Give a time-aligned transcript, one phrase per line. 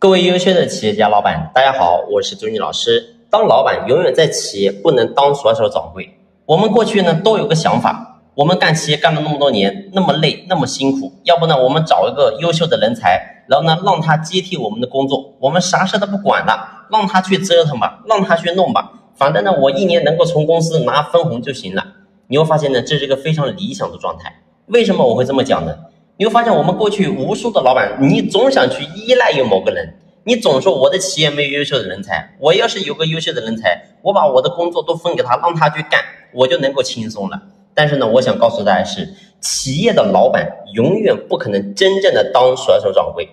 [0.00, 3.16] 各位优秀的企业家老板，大家好，我是周妮老师。
[3.28, 6.16] 当老板永远在企业不能当甩手掌柜。
[6.46, 21.84] 我们过去呢都有个想法，我们干企业干了那么多年，那么累，那么辛苦，要不呢我们找一个优秀的人才，然后呢让他接替我们的工作，我们啥事都不管了，让他去折腾吧，让他去弄吧，反正呢我一年能够从公司拿分红就行了。
[22.28, 24.32] 你会发现呢，这是一个非常理想的状态。
[24.68, 25.76] 为什么我会这么讲呢？
[26.20, 29.94] 你会发现，我们过去无数的老板，你总想去依赖于某个人，
[30.24, 35.98] 你总说我的企业没有优秀的人才，我要是有个优秀的人才，我把我的工作都分给他，让他去干，
[36.34, 37.40] 我就能够轻松了。
[37.72, 39.08] 但是呢，我想告诉大家是，
[39.40, 43.26] 企业的老板永远不可能真正的当甩手掌柜。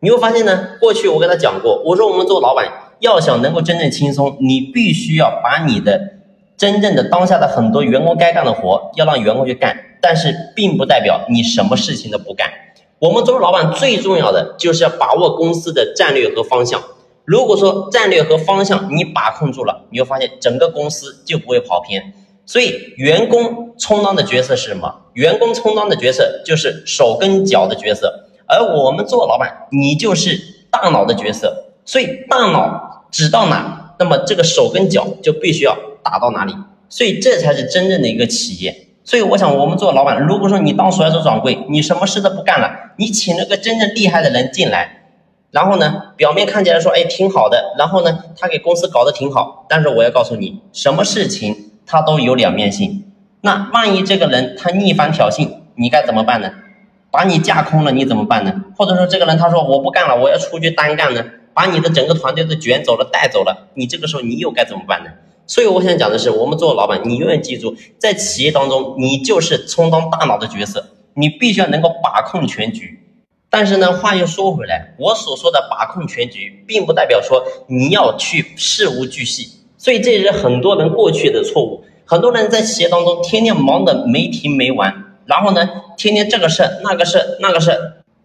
[0.00, 2.66] 你会发现呢，过去我跟他讲过，我说我们做老板
[3.00, 6.14] 要想能够真正轻松，你必须要把你的
[6.56, 9.76] 真正的当下的很多员工该干的活，要让员工去干。
[10.02, 12.50] 但是并不代表你什么事情都不干。
[12.98, 16.82] 我们作为老板，最重要的就是要把握公司的战略和方向。
[17.24, 22.12] 如果说战略和方向你把控住了，你会发现整个公司就不会跑偏。
[22.44, 25.02] 所以，员工充当的角色是什么？
[25.14, 31.74] 员工充当的角色就是手跟脚的角色，而我们做老板，你就是大脑的角色。
[31.84, 36.52] 所以，大脑指到哪，那么这个手跟脚就必须要打到哪里。
[36.88, 38.88] 所以，这才是真正的一个企业。
[39.04, 45.02] 所以我想，我们做老板，如果说你当甩手掌柜，你什么事都不干了，你请了个真正厉害的人进来，
[45.50, 53.04] 然后呢，表面看起来说，哎，挺好的，然后呢，他给公司搞得挺好，但是我要告诉你，什么事情他都有两面性。
[53.40, 56.52] 那万一这个人他逆反挑衅，你该怎么办呢？
[57.10, 58.54] 把你架空了，你怎么办呢？
[58.76, 65.10] 或者说这个人他说我不干了，我要出去单干呢，把你的整个团队都卷走了，带走了，你这个时候你又该怎么办呢？
[65.46, 72.98] 所以我想讲的是，我们做老板，你永远记住，在企业当中，你就是充当大脑的角色，你必须要能够把控全局。
[73.50, 79.48] 但是呢，话又说回来，我所说的把控全局，并不代表说你要去事无巨细。
[79.76, 81.84] 所以这也是很多人过去的错误。
[82.04, 87.72] 很多人在企业当中天天忙得没停没完，然后呢，天天这个事那个事那个事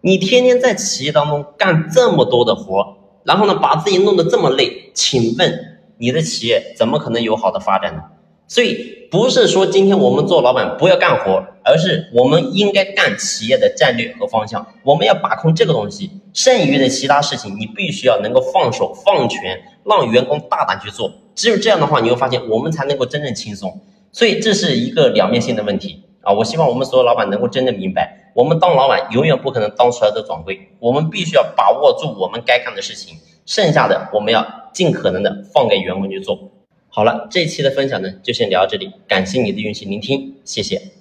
[0.00, 5.77] 你天天在企业当中干这么多的活，然后呢，把自己弄得这么累，请问？
[5.98, 8.02] 你的企业怎么可能有好的发展呢？
[8.46, 14.66] 所以不是说今天我们做老板不要干活，而是我们应该干企业的战略和方向。
[14.82, 21.12] 我们要把控这个东西，剩余的其他事情你必须要能够放手放权，让员工大胆去做。
[21.34, 23.80] 只有这样的话，你会发现我们才能够真正轻松。
[24.12, 26.32] 所以这是一个两面性的问题啊！
[26.32, 33.18] 我希望我们所有老板能够真正明白，我们当老板永远不可能当出来的掌柜，我们必须要把握住我们该干的事情。
[33.44, 36.50] 剩下的我们要尽可能的放给员工去做。
[36.88, 40.97] 好了，这一期的分享呢就先聊到这里，感谢你的用心聆听，谢谢。